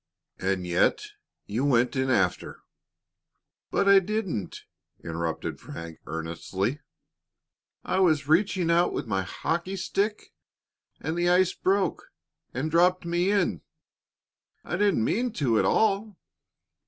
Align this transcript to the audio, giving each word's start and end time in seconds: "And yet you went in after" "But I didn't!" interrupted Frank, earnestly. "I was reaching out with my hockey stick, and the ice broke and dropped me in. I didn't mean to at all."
"And 0.39 0.65
yet 0.65 1.05
you 1.45 1.63
went 1.63 1.95
in 1.95 2.09
after" 2.09 2.61
"But 3.69 3.87
I 3.87 3.99
didn't!" 3.99 4.63
interrupted 5.03 5.59
Frank, 5.59 5.99
earnestly. 6.07 6.79
"I 7.83 7.99
was 7.99 8.27
reaching 8.27 8.71
out 8.71 8.93
with 8.93 9.05
my 9.05 9.21
hockey 9.21 9.75
stick, 9.75 10.33
and 10.99 11.15
the 11.15 11.29
ice 11.29 11.53
broke 11.53 12.09
and 12.51 12.71
dropped 12.71 13.05
me 13.05 13.29
in. 13.29 13.61
I 14.63 14.75
didn't 14.75 15.03
mean 15.03 15.33
to 15.33 15.59
at 15.59 15.65
all." 15.65 16.17